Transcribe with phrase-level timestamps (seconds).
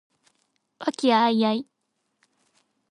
[0.79, 1.65] 和気藹々